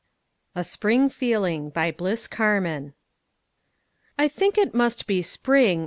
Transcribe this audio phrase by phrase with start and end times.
[0.55, 2.95] A SPRING FEELING BY BLISS CARMAN
[4.17, 5.79] I think it must be spring.